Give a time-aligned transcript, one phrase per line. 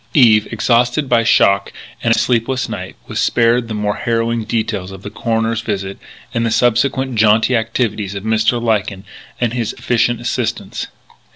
[0.15, 5.03] Eve, exhausted by shock and a sleepless night, was spared the more harrowing details of
[5.03, 5.99] the coroner's visit
[6.33, 8.59] and the subsequent jaunty activities of Mr.
[8.59, 9.03] Lyken
[9.39, 10.87] and his efficient assistants.